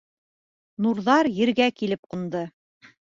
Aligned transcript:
Нурҙар 0.85 1.29
Ергә 1.41 1.67
килеп 1.83 2.11
ҡунды. 2.15 2.43